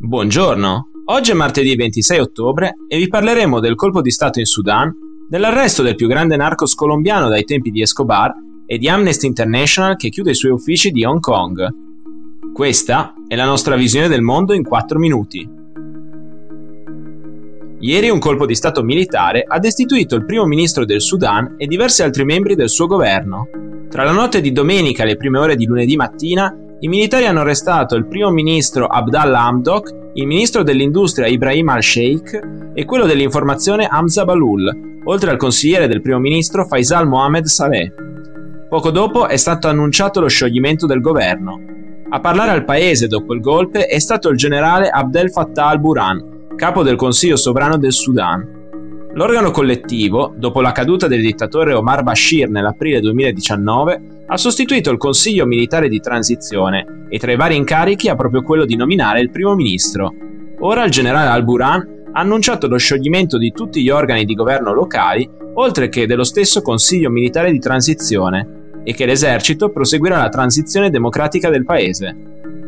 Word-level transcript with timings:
Buongiorno, 0.00 0.88
oggi 1.04 1.30
è 1.30 1.34
martedì 1.34 1.76
26 1.76 2.18
ottobre 2.18 2.74
e 2.88 2.96
vi 2.98 3.06
parleremo 3.06 3.60
del 3.60 3.76
colpo 3.76 4.00
di 4.00 4.10
Stato 4.10 4.40
in 4.40 4.46
Sudan, 4.46 4.92
dell'arresto 5.28 5.84
del 5.84 5.94
più 5.94 6.08
grande 6.08 6.34
narcos 6.34 6.74
colombiano 6.74 7.28
dai 7.28 7.44
tempi 7.44 7.70
di 7.70 7.82
Escobar 7.82 8.34
e 8.66 8.78
di 8.78 8.88
Amnesty 8.88 9.28
International 9.28 9.94
che 9.94 10.08
chiude 10.08 10.32
i 10.32 10.34
suoi 10.34 10.50
uffici 10.50 10.90
di 10.90 11.04
Hong 11.04 11.20
Kong. 11.20 11.68
Questa 12.52 13.14
è 13.28 13.36
la 13.36 13.44
nostra 13.44 13.76
visione 13.76 14.08
del 14.08 14.22
mondo 14.22 14.52
in 14.52 14.64
4 14.64 14.98
minuti. 14.98 15.48
Ieri 17.78 18.10
un 18.10 18.18
colpo 18.18 18.44
di 18.44 18.56
Stato 18.56 18.82
militare 18.82 19.44
ha 19.46 19.60
destituito 19.60 20.16
il 20.16 20.24
primo 20.24 20.46
ministro 20.46 20.84
del 20.84 21.00
Sudan 21.00 21.54
e 21.58 21.66
diversi 21.68 22.02
altri 22.02 22.24
membri 22.24 22.56
del 22.56 22.68
suo 22.68 22.86
governo. 22.86 23.46
Tra 23.88 24.04
la 24.04 24.12
notte 24.12 24.40
di 24.40 24.52
domenica 24.52 25.04
e 25.04 25.06
le 25.06 25.16
prime 25.16 25.38
ore 25.38 25.54
di 25.54 25.66
lunedì 25.66 25.96
mattina, 25.96 26.52
i 26.84 26.88
militari 26.88 27.26
hanno 27.26 27.42
arrestato 27.42 27.94
il 27.94 28.08
primo 28.08 28.30
ministro 28.30 28.86
Abdallah 28.86 29.44
Hamdok, 29.44 30.10
il 30.14 30.26
ministro 30.26 30.64
dell'industria 30.64 31.28
Ibrahim 31.28 31.68
al-Sheikh 31.68 32.72
e 32.74 32.84
quello 32.84 33.06
dell'informazione 33.06 33.86
Hamza 33.86 34.24
Balul, 34.24 35.00
oltre 35.04 35.30
al 35.30 35.36
consigliere 35.36 35.86
del 35.86 36.02
primo 36.02 36.18
ministro 36.18 36.66
Faisal 36.66 37.06
Mohamed 37.06 37.44
Saleh. 37.44 37.94
Poco 38.68 38.90
dopo 38.90 39.28
è 39.28 39.36
stato 39.36 39.68
annunciato 39.68 40.18
lo 40.18 40.26
scioglimento 40.26 40.86
del 40.86 41.00
governo. 41.00 41.60
A 42.10 42.18
parlare 42.18 42.50
al 42.50 42.64
paese 42.64 43.06
dopo 43.06 43.32
il 43.32 43.40
golpe 43.40 43.86
è 43.86 44.00
stato 44.00 44.28
il 44.28 44.36
generale 44.36 44.88
Abdel 44.88 45.30
Fattah 45.30 45.68
al-Burhan, 45.68 46.54
capo 46.56 46.82
del 46.82 46.96
Consiglio 46.96 47.36
sovrano 47.36 47.76
del 47.76 47.92
Sudan. 47.92 48.61
L'organo 49.14 49.50
collettivo, 49.50 50.32
dopo 50.34 50.62
la 50.62 50.72
caduta 50.72 51.06
del 51.06 51.20
dittatore 51.20 51.74
Omar 51.74 52.02
Bashir 52.02 52.48
nell'aprile 52.48 52.98
2019, 53.00 54.24
ha 54.26 54.36
sostituito 54.38 54.90
il 54.90 54.96
Consiglio 54.96 55.44
militare 55.44 55.90
di 55.90 56.00
transizione 56.00 57.04
e 57.10 57.18
tra 57.18 57.30
i 57.30 57.36
vari 57.36 57.56
incarichi 57.56 58.08
ha 58.08 58.16
proprio 58.16 58.42
quello 58.42 58.64
di 58.64 58.74
nominare 58.74 59.20
il 59.20 59.30
primo 59.30 59.54
ministro. 59.54 60.14
Ora 60.60 60.84
il 60.84 60.90
generale 60.90 61.28
Al-Burhan 61.28 62.04
ha 62.12 62.20
annunciato 62.20 62.68
lo 62.68 62.78
scioglimento 62.78 63.36
di 63.36 63.52
tutti 63.52 63.82
gli 63.82 63.90
organi 63.90 64.24
di 64.24 64.34
governo 64.34 64.72
locali, 64.72 65.28
oltre 65.54 65.90
che 65.90 66.06
dello 66.06 66.24
stesso 66.24 66.62
Consiglio 66.62 67.10
militare 67.10 67.52
di 67.52 67.58
transizione, 67.58 68.80
e 68.82 68.94
che 68.94 69.04
l'esercito 69.04 69.68
proseguirà 69.68 70.16
la 70.16 70.30
transizione 70.30 70.88
democratica 70.88 71.50
del 71.50 71.66
paese. 71.66 72.16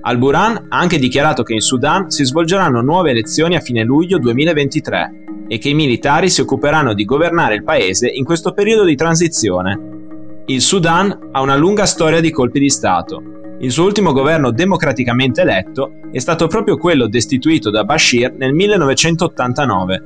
Al-Burhan 0.00 0.68
ha 0.70 0.78
anche 0.78 0.98
dichiarato 0.98 1.42
che 1.42 1.52
in 1.52 1.60
Sudan 1.60 2.10
si 2.10 2.24
svolgeranno 2.24 2.80
nuove 2.80 3.10
elezioni 3.10 3.56
a 3.56 3.60
fine 3.60 3.84
luglio 3.84 4.18
2023 4.18 5.28
e 5.52 5.58
che 5.58 5.70
i 5.70 5.74
militari 5.74 6.30
si 6.30 6.42
occuperanno 6.42 6.94
di 6.94 7.04
governare 7.04 7.56
il 7.56 7.64
paese 7.64 8.06
in 8.06 8.22
questo 8.22 8.52
periodo 8.52 8.84
di 8.84 8.94
transizione. 8.94 10.44
Il 10.46 10.60
Sudan 10.60 11.30
ha 11.32 11.40
una 11.40 11.56
lunga 11.56 11.86
storia 11.86 12.20
di 12.20 12.30
colpi 12.30 12.60
di 12.60 12.70
Stato. 12.70 13.20
Il 13.58 13.72
suo 13.72 13.84
ultimo 13.84 14.12
governo 14.12 14.52
democraticamente 14.52 15.40
eletto 15.40 15.94
è 16.12 16.20
stato 16.20 16.46
proprio 16.46 16.76
quello 16.76 17.08
destituito 17.08 17.68
da 17.68 17.82
Bashir 17.82 18.32
nel 18.36 18.52
1989. 18.52 20.02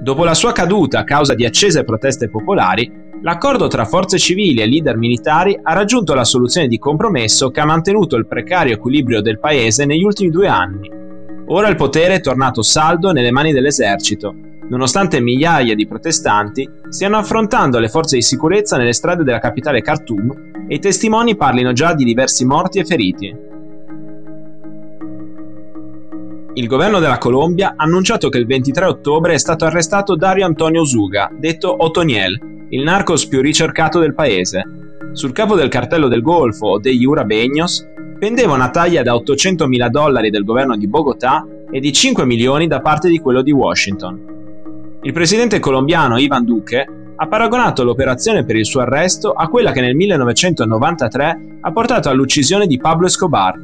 Dopo 0.00 0.24
la 0.24 0.34
sua 0.34 0.50
caduta 0.50 0.98
a 0.98 1.04
causa 1.04 1.34
di 1.34 1.44
accese 1.44 1.84
proteste 1.84 2.28
popolari, 2.28 2.90
l'accordo 3.22 3.68
tra 3.68 3.84
forze 3.84 4.18
civili 4.18 4.62
e 4.62 4.66
leader 4.66 4.96
militari 4.96 5.56
ha 5.62 5.74
raggiunto 5.74 6.12
la 6.12 6.24
soluzione 6.24 6.66
di 6.66 6.78
compromesso 6.78 7.50
che 7.50 7.60
ha 7.60 7.64
mantenuto 7.64 8.16
il 8.16 8.26
precario 8.26 8.74
equilibrio 8.74 9.20
del 9.20 9.38
paese 9.38 9.84
negli 9.84 10.02
ultimi 10.02 10.30
due 10.30 10.48
anni. 10.48 10.90
Ora 11.46 11.68
il 11.68 11.76
potere 11.76 12.14
è 12.14 12.20
tornato 12.20 12.62
saldo 12.62 13.12
nelle 13.12 13.30
mani 13.30 13.52
dell'esercito 13.52 14.50
nonostante 14.72 15.20
migliaia 15.20 15.74
di 15.74 15.86
protestanti 15.86 16.68
stiano 16.88 17.18
affrontando 17.18 17.78
le 17.78 17.88
forze 17.88 18.16
di 18.16 18.22
sicurezza 18.22 18.78
nelle 18.78 18.94
strade 18.94 19.22
della 19.22 19.38
capitale 19.38 19.82
Khartoum 19.82 20.66
e 20.66 20.74
i 20.74 20.78
testimoni 20.78 21.36
parlino 21.36 21.72
già 21.72 21.92
di 21.92 22.04
diversi 22.04 22.46
morti 22.46 22.78
e 22.78 22.84
feriti. 22.84 23.36
Il 26.54 26.66
governo 26.66 27.00
della 27.00 27.18
Colombia 27.18 27.74
ha 27.76 27.84
annunciato 27.84 28.30
che 28.30 28.38
il 28.38 28.46
23 28.46 28.86
ottobre 28.86 29.34
è 29.34 29.38
stato 29.38 29.66
arrestato 29.66 30.16
Dario 30.16 30.46
Antonio 30.46 30.86
Zuga, 30.86 31.30
detto 31.38 31.74
Otoniel, 31.84 32.38
il 32.70 32.82
narcos 32.82 33.26
più 33.26 33.42
ricercato 33.42 33.98
del 33.98 34.14
paese. 34.14 34.62
Sul 35.12 35.32
capo 35.32 35.54
del 35.54 35.68
cartello 35.68 36.08
del 36.08 36.22
Golfo 36.22 36.66
o 36.68 36.78
degli 36.78 37.04
Urabeños 37.04 37.86
pendeva 38.18 38.54
una 38.54 38.70
taglia 38.70 39.02
da 39.02 39.14
800 39.14 39.66
mila 39.66 39.90
dollari 39.90 40.30
del 40.30 40.44
governo 40.44 40.76
di 40.76 40.88
Bogotà 40.88 41.46
e 41.70 41.78
di 41.78 41.92
5 41.92 42.24
milioni 42.24 42.66
da 42.66 42.80
parte 42.80 43.10
di 43.10 43.18
quello 43.18 43.42
di 43.42 43.50
Washington. 43.50 44.31
Il 45.04 45.12
presidente 45.12 45.58
colombiano 45.58 46.16
Ivan 46.16 46.44
Duque 46.44 46.86
ha 47.16 47.26
paragonato 47.26 47.82
l'operazione 47.82 48.44
per 48.44 48.54
il 48.54 48.64
suo 48.64 48.82
arresto 48.82 49.32
a 49.32 49.48
quella 49.48 49.72
che 49.72 49.80
nel 49.80 49.96
1993 49.96 51.58
ha 51.60 51.72
portato 51.72 52.08
all'uccisione 52.08 52.68
di 52.68 52.78
Pablo 52.78 53.06
Escobar. 53.06 53.58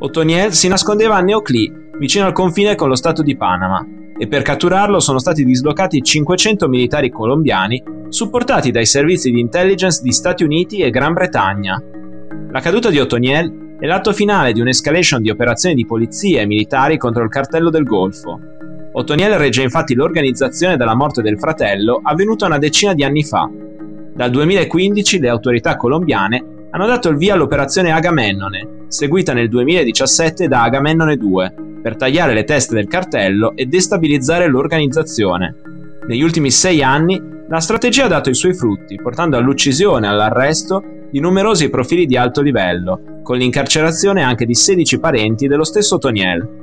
Otoniel 0.00 0.52
si 0.52 0.66
nascondeva 0.66 1.14
a 1.14 1.20
Neoclí, 1.20 1.90
vicino 1.98 2.26
al 2.26 2.32
confine 2.32 2.74
con 2.74 2.88
lo 2.88 2.96
Stato 2.96 3.22
di 3.22 3.36
Panama, 3.36 3.86
e 4.18 4.26
per 4.26 4.42
catturarlo 4.42 4.98
sono 4.98 5.20
stati 5.20 5.44
dislocati 5.44 6.02
500 6.02 6.68
militari 6.68 7.10
colombiani 7.10 7.80
supportati 8.08 8.72
dai 8.72 8.84
servizi 8.84 9.30
di 9.30 9.38
intelligence 9.38 10.02
di 10.02 10.10
Stati 10.10 10.42
Uniti 10.42 10.80
e 10.80 10.90
Gran 10.90 11.12
Bretagna. 11.12 11.80
La 12.50 12.60
caduta 12.60 12.90
di 12.90 12.98
Otoniel 12.98 13.76
è 13.78 13.86
l'atto 13.86 14.12
finale 14.12 14.52
di 14.52 14.60
un'escalation 14.60 15.22
di 15.22 15.30
operazioni 15.30 15.76
di 15.76 15.86
polizia 15.86 16.40
e 16.40 16.46
militari 16.46 16.98
contro 16.98 17.22
il 17.22 17.30
cartello 17.30 17.70
del 17.70 17.84
Golfo, 17.84 18.38
Ottoniel 18.94 19.38
regge 19.38 19.62
infatti 19.62 19.94
l'organizzazione 19.94 20.76
della 20.76 20.94
morte 20.94 21.22
del 21.22 21.38
fratello 21.38 22.00
avvenuta 22.02 22.44
una 22.44 22.58
decina 22.58 22.92
di 22.92 23.02
anni 23.02 23.24
fa. 23.24 23.48
Dal 24.14 24.30
2015 24.30 25.18
le 25.18 25.30
autorità 25.30 25.76
colombiane 25.76 26.44
hanno 26.70 26.86
dato 26.86 27.08
il 27.08 27.16
via 27.16 27.32
all'operazione 27.32 27.90
Agamennone, 27.90 28.84
seguita 28.88 29.32
nel 29.32 29.48
2017 29.48 30.46
da 30.46 30.62
Agamennone 30.64 31.16
2, 31.16 31.54
per 31.82 31.96
tagliare 31.96 32.34
le 32.34 32.44
teste 32.44 32.74
del 32.74 32.86
cartello 32.86 33.54
e 33.56 33.64
destabilizzare 33.64 34.46
l'organizzazione. 34.46 35.54
Negli 36.06 36.22
ultimi 36.22 36.50
sei 36.50 36.82
anni 36.82 37.20
la 37.48 37.60
strategia 37.60 38.04
ha 38.04 38.08
dato 38.08 38.28
i 38.28 38.34
suoi 38.34 38.54
frutti, 38.54 38.96
portando 38.96 39.38
all'uccisione 39.38 40.06
e 40.06 40.10
all'arresto 40.10 40.82
di 41.10 41.18
numerosi 41.18 41.70
profili 41.70 42.04
di 42.04 42.16
alto 42.16 42.42
livello, 42.42 43.20
con 43.22 43.38
l'incarcerazione 43.38 44.22
anche 44.22 44.44
di 44.44 44.54
16 44.54 44.98
parenti 44.98 45.46
dello 45.46 45.64
stesso 45.64 45.96
Toniel. 45.98 46.61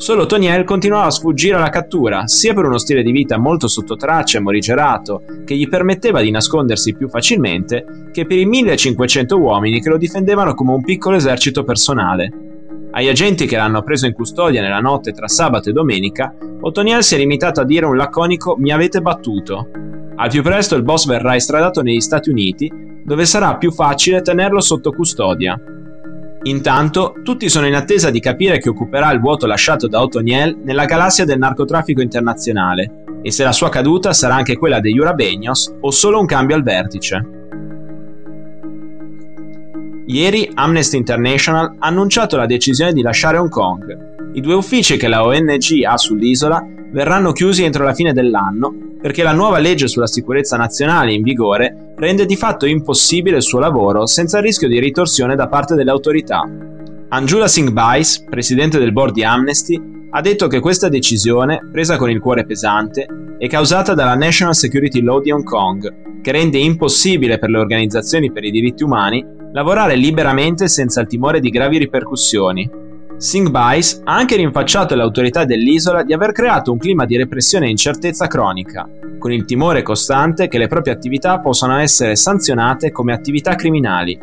Solo 0.00 0.24
Toniel 0.24 0.64
continuava 0.64 1.08
a 1.08 1.10
sfuggire 1.10 1.56
alla 1.56 1.68
cattura, 1.68 2.26
sia 2.26 2.54
per 2.54 2.64
uno 2.64 2.78
stile 2.78 3.02
di 3.02 3.12
vita 3.12 3.36
molto 3.36 3.68
sotto 3.68 3.96
traccia 3.96 4.38
e 4.38 4.40
morigerato, 4.40 5.22
che 5.44 5.54
gli 5.54 5.68
permetteva 5.68 6.22
di 6.22 6.30
nascondersi 6.30 6.94
più 6.94 7.06
facilmente, 7.10 7.84
che 8.10 8.24
per 8.24 8.38
i 8.38 8.46
1500 8.46 9.38
uomini 9.38 9.78
che 9.82 9.90
lo 9.90 9.98
difendevano 9.98 10.54
come 10.54 10.72
un 10.72 10.82
piccolo 10.82 11.16
esercito 11.16 11.64
personale. 11.64 12.32
Agli 12.92 13.08
agenti 13.08 13.44
che 13.44 13.58
l'hanno 13.58 13.82
preso 13.82 14.06
in 14.06 14.14
custodia 14.14 14.62
nella 14.62 14.80
notte 14.80 15.12
tra 15.12 15.28
sabato 15.28 15.68
e 15.68 15.74
domenica, 15.74 16.34
Otoniel 16.62 17.02
si 17.02 17.16
è 17.16 17.18
limitato 17.18 17.60
a 17.60 17.66
dire 17.66 17.84
un 17.84 17.98
laconico 17.98 18.56
mi 18.56 18.72
avete 18.72 19.02
battuto. 19.02 19.68
Al 20.16 20.30
più 20.30 20.42
presto 20.42 20.76
il 20.76 20.82
boss 20.82 21.04
verrà 21.04 21.36
estradato 21.36 21.82
negli 21.82 22.00
Stati 22.00 22.30
Uniti, 22.30 22.72
dove 23.04 23.26
sarà 23.26 23.58
più 23.58 23.70
facile 23.70 24.22
tenerlo 24.22 24.60
sotto 24.60 24.92
custodia. 24.92 25.60
Intanto, 26.42 27.16
tutti 27.22 27.50
sono 27.50 27.66
in 27.66 27.74
attesa 27.74 28.08
di 28.08 28.18
capire 28.18 28.58
chi 28.58 28.68
occuperà 28.68 29.12
il 29.12 29.20
vuoto 29.20 29.46
lasciato 29.46 29.88
da 29.88 30.00
Otoniel 30.00 30.56
nella 30.64 30.86
galassia 30.86 31.26
del 31.26 31.38
narcotraffico 31.38 32.00
internazionale 32.00 33.04
e 33.22 33.30
se 33.30 33.44
la 33.44 33.52
sua 33.52 33.68
caduta 33.68 34.14
sarà 34.14 34.36
anche 34.36 34.56
quella 34.56 34.80
degli 34.80 34.98
Urabeños 34.98 35.76
o 35.80 35.90
solo 35.90 36.18
un 36.18 36.24
cambio 36.24 36.56
al 36.56 36.62
vertice. 36.62 37.38
Ieri 40.06 40.50
Amnesty 40.54 40.96
International 40.96 41.76
ha 41.78 41.86
annunciato 41.86 42.38
la 42.38 42.46
decisione 42.46 42.94
di 42.94 43.02
lasciare 43.02 43.36
Hong 43.36 43.50
Kong. 43.50 44.32
I 44.32 44.40
due 44.40 44.54
uffici 44.54 44.96
che 44.96 45.08
la 45.08 45.24
ONG 45.24 45.84
ha 45.86 45.96
sull'isola 45.98 46.64
verranno 46.90 47.32
chiusi 47.32 47.64
entro 47.64 47.84
la 47.84 47.94
fine 47.94 48.14
dell'anno 48.14 48.89
perché 49.00 49.22
la 49.22 49.32
nuova 49.32 49.58
legge 49.58 49.88
sulla 49.88 50.06
sicurezza 50.06 50.56
nazionale 50.56 51.12
in 51.12 51.22
vigore 51.22 51.94
rende 51.96 52.26
di 52.26 52.36
fatto 52.36 52.66
impossibile 52.66 53.36
il 53.36 53.42
suo 53.42 53.58
lavoro 53.58 54.06
senza 54.06 54.38
il 54.38 54.44
rischio 54.44 54.68
di 54.68 54.78
ritorsione 54.78 55.36
da 55.36 55.48
parte 55.48 55.74
delle 55.74 55.90
autorità. 55.90 56.48
Anjula 57.08 57.48
Singh 57.48 57.70
Bais, 57.70 58.24
presidente 58.28 58.78
del 58.78 58.92
board 58.92 59.14
di 59.14 59.24
Amnesty, 59.24 59.80
ha 60.10 60.20
detto 60.20 60.46
che 60.46 60.60
questa 60.60 60.88
decisione, 60.88 61.60
presa 61.70 61.96
con 61.96 62.10
il 62.10 62.20
cuore 62.20 62.44
pesante, 62.44 63.06
è 63.38 63.46
causata 63.48 63.94
dalla 63.94 64.14
National 64.14 64.54
Security 64.54 65.00
Law 65.00 65.20
di 65.20 65.30
Hong 65.30 65.44
Kong, 65.44 66.20
che 66.20 66.32
rende 66.32 66.58
impossibile 66.58 67.38
per 67.38 67.50
le 67.50 67.58
organizzazioni 67.58 68.30
per 68.30 68.44
i 68.44 68.50
diritti 68.50 68.82
umani 68.82 69.24
lavorare 69.52 69.96
liberamente 69.96 70.68
senza 70.68 71.00
il 71.00 71.06
timore 71.06 71.40
di 71.40 71.50
gravi 71.50 71.78
ripercussioni, 71.78 72.70
Singh 73.20 73.50
Bais 73.50 74.00
ha 74.04 74.16
anche 74.16 74.36
rinfacciato 74.36 74.94
alle 74.94 75.02
autorità 75.02 75.44
dell'isola 75.44 76.02
di 76.02 76.14
aver 76.14 76.32
creato 76.32 76.72
un 76.72 76.78
clima 76.78 77.04
di 77.04 77.18
repressione 77.18 77.66
e 77.66 77.68
incertezza 77.68 78.26
cronica, 78.26 78.88
con 79.18 79.30
il 79.30 79.44
timore 79.44 79.82
costante 79.82 80.48
che 80.48 80.56
le 80.56 80.68
proprie 80.68 80.94
attività 80.94 81.38
possano 81.38 81.76
essere 81.76 82.16
sanzionate 82.16 82.90
come 82.90 83.12
attività 83.12 83.56
criminali. 83.56 84.18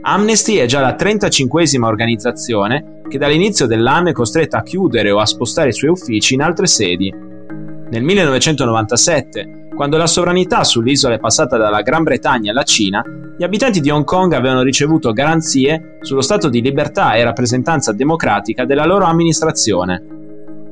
Amnesty 0.00 0.56
è 0.56 0.64
già 0.64 0.80
la 0.80 0.96
35esima 0.98 1.84
organizzazione 1.84 3.02
che 3.06 3.18
dall'inizio 3.18 3.66
dell'anno 3.66 4.08
è 4.08 4.12
costretta 4.12 4.60
a 4.60 4.62
chiudere 4.62 5.10
o 5.10 5.18
a 5.18 5.26
spostare 5.26 5.68
i 5.68 5.74
suoi 5.74 5.90
uffici 5.90 6.32
in 6.32 6.40
altre 6.40 6.66
sedi. 6.66 7.12
Nel 7.12 8.02
1997 8.02 9.61
quando 9.74 9.96
la 9.96 10.06
sovranità 10.06 10.64
sull'isola 10.64 11.14
è 11.14 11.18
passata 11.18 11.56
dalla 11.56 11.82
Gran 11.82 12.02
Bretagna 12.02 12.50
alla 12.50 12.62
Cina, 12.62 13.02
gli 13.36 13.42
abitanti 13.42 13.80
di 13.80 13.90
Hong 13.90 14.04
Kong 14.04 14.32
avevano 14.32 14.62
ricevuto 14.62 15.12
garanzie 15.12 15.98
sullo 16.00 16.20
stato 16.20 16.48
di 16.48 16.60
libertà 16.60 17.14
e 17.14 17.24
rappresentanza 17.24 17.92
democratica 17.92 18.64
della 18.64 18.84
loro 18.84 19.04
amministrazione. 19.04 20.02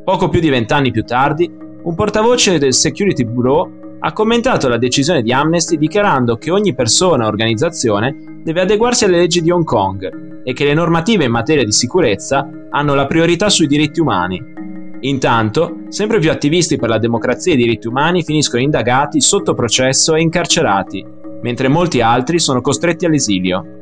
Poco 0.04 0.28
più 0.28 0.40
di 0.40 0.50
vent'anni 0.50 0.90
più 0.90 1.04
tardi, 1.04 1.50
un 1.82 1.94
portavoce 1.94 2.58
del 2.58 2.74
Security 2.74 3.24
Bureau 3.24 3.78
ha 4.00 4.12
commentato 4.12 4.68
la 4.68 4.78
decisione 4.78 5.22
di 5.22 5.32
Amnesty 5.32 5.76
dichiarando 5.76 6.36
che 6.36 6.50
ogni 6.50 6.74
persona 6.74 7.24
o 7.24 7.28
organizzazione 7.28 8.40
deve 8.42 8.62
adeguarsi 8.62 9.04
alle 9.04 9.18
leggi 9.18 9.42
di 9.42 9.50
Hong 9.50 9.64
Kong 9.64 10.42
e 10.42 10.52
che 10.52 10.64
le 10.64 10.74
normative 10.74 11.24
in 11.24 11.30
materia 11.30 11.64
di 11.64 11.72
sicurezza 11.72 12.48
hanno 12.70 12.94
la 12.94 13.06
priorità 13.06 13.48
sui 13.50 13.66
diritti 13.66 14.00
umani. 14.00 14.59
Intanto, 15.00 15.84
sempre 15.88 16.18
più 16.18 16.30
attivisti 16.30 16.76
per 16.76 16.90
la 16.90 16.98
democrazia 16.98 17.52
e 17.52 17.54
i 17.54 17.58
diritti 17.58 17.86
umani 17.86 18.22
finiscono 18.22 18.62
indagati, 18.62 19.20
sotto 19.20 19.54
processo 19.54 20.14
e 20.14 20.20
incarcerati, 20.20 21.04
mentre 21.42 21.68
molti 21.68 22.00
altri 22.00 22.38
sono 22.38 22.60
costretti 22.60 23.06
all'esilio. 23.06 23.78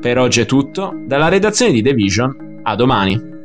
Per 0.00 0.18
oggi 0.18 0.40
è 0.40 0.46
tutto, 0.46 0.92
dalla 1.06 1.28
redazione 1.28 1.72
di 1.72 1.82
The 1.82 1.92
Vision, 1.94 2.60
a 2.62 2.74
domani. 2.74 3.35